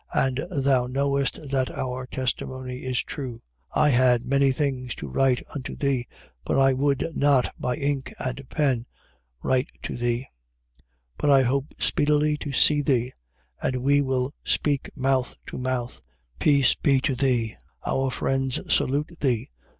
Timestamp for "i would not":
6.57-7.53